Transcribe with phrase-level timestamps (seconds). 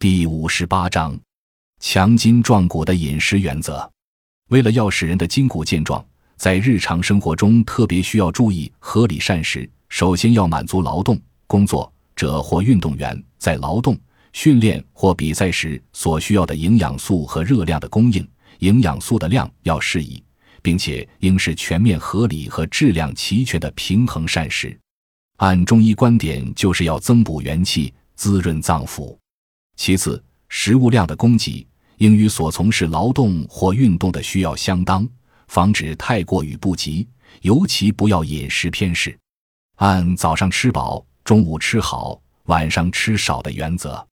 [0.00, 1.14] 第五十八章：
[1.78, 3.86] 强筋壮骨的饮食原则。
[4.48, 6.02] 为了要使人的筋骨健壮，
[6.38, 9.70] 在日常生活中特别需要注意合理膳食。
[9.90, 13.94] 首先要满足劳动工作者或运动员在劳动、
[14.32, 18.26] 训练或比赛时所需要的营养素和热量的供应，
[18.60, 20.24] 营养素的量要适宜，
[20.62, 24.74] 并且应是全面、合理和质量齐全的平衡膳食。
[25.36, 27.92] 按中医观点，就是要增补元气。
[28.16, 29.16] 滋润脏腑。
[29.80, 35.08] 其次，食物量的供给应与所从事劳动或运动的需要相当，
[35.48, 37.08] 防止太过于不及。
[37.40, 39.18] 尤其不要饮食偏食，
[39.76, 44.06] 按早上吃饱、中午吃好、晚上吃少的原则，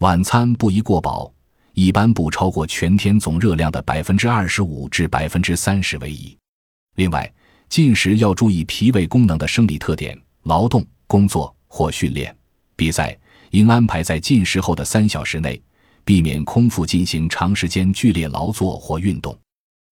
[0.00, 1.32] 晚餐不宜过饱，
[1.74, 6.36] 一般不超过全天总热量的百分之二十五至百分之三十为宜。
[6.96, 7.32] 另外，
[7.68, 12.36] 进食要注意脾胃功能的生理特点，劳动、工作或训练、
[12.74, 13.16] 比赛。
[13.54, 15.62] 应安排在进食后的三小时内，
[16.04, 19.38] 避免空腹进行长时间剧烈劳作或运动。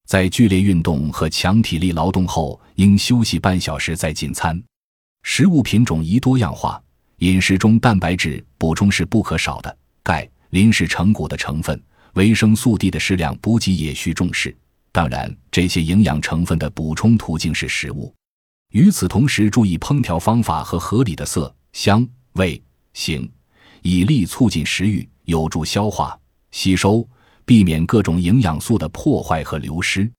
[0.09, 4.61] 在剧烈运动和强体力劳动后，应休息半小时再进餐。
[5.23, 6.83] 食物品种宜多样化，
[7.19, 9.79] 饮食中蛋白质补充是不可少的。
[10.03, 11.81] 钙、磷是成骨的成分，
[12.15, 14.53] 维生素 D 的适量补给也需重视。
[14.91, 18.13] 当然，这些营养成分的补充途径是食物。
[18.73, 22.61] 与此同时，注意烹调方法和合理的色、香、味、
[22.93, 23.31] 形。
[23.83, 26.19] 以利促进食欲，有助消化
[26.53, 27.07] 吸收，
[27.45, 30.11] 避免各种营养素的破坏和流失。